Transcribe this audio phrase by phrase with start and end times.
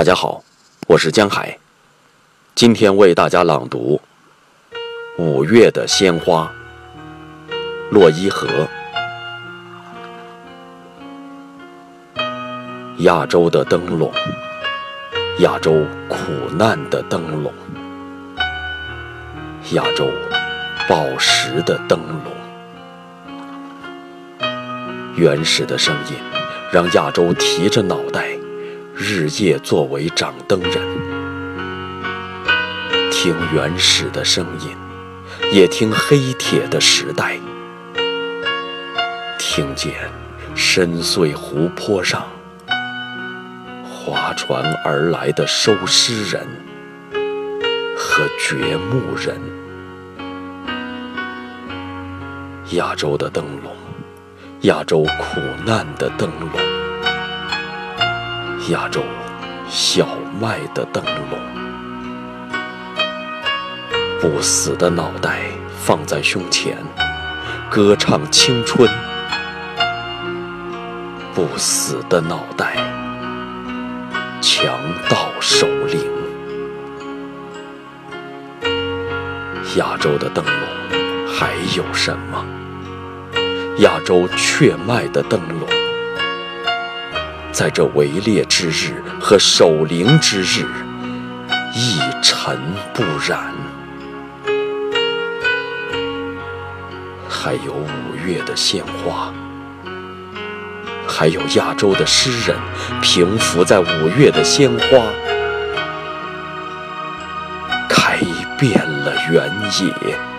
[0.00, 0.42] 大家好，
[0.86, 1.58] 我是江海，
[2.54, 4.00] 今天为大家朗读
[5.22, 6.50] 《五月的鲜花》。
[7.90, 8.48] 洛伊河，
[13.00, 14.10] 亚洲的灯笼，
[15.40, 16.16] 亚洲苦
[16.56, 17.52] 难的灯笼，
[19.72, 20.08] 亚洲
[20.88, 22.00] 宝石的灯
[24.40, 24.48] 笼，
[25.14, 26.16] 原始的声音
[26.72, 28.30] 让亚洲提着脑袋，
[29.02, 30.74] 日夜作为掌灯人，
[33.10, 34.76] 听原始的声音，
[35.54, 37.40] 也听黑铁的时代。
[39.38, 39.94] 听见
[40.54, 42.26] 深邃湖泊上
[43.82, 46.46] 划船而来的收尸人
[47.96, 49.40] 和掘墓人，
[52.72, 53.74] 亚洲的灯笼，
[54.60, 56.50] 亚洲苦难的灯笼，
[58.68, 59.02] 亚洲
[59.68, 60.06] 小
[60.38, 61.40] 麦的灯笼，
[64.20, 65.40] 不死的脑袋
[65.78, 66.76] 放在胸前，
[67.70, 68.88] 歌唱青春。
[71.34, 72.76] 不死的脑袋，
[74.42, 75.98] 强盗首领。
[79.76, 82.44] 亚洲的灯笼还有什么？
[83.78, 85.66] 亚洲雀麦的灯笼，
[87.52, 90.64] 在这围猎之日和守灵之日，
[91.74, 92.58] 一尘
[92.94, 93.52] 不染。
[97.28, 99.32] 还有五月的鲜花。
[101.06, 102.56] 还有亚洲的诗人，
[103.02, 105.06] 平伏在五月的鲜花，
[107.88, 108.16] 开
[108.58, 110.29] 遍了原野。